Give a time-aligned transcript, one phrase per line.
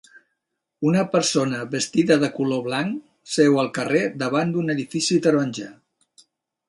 [0.91, 5.69] Una persona vestida de color blanc seu al carrer davant d'un edifici taronja.